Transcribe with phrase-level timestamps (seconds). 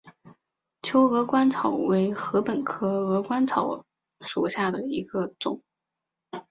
[0.81, 3.85] 秋鹅观草为禾本科鹅观草
[4.21, 5.61] 属下的一个种。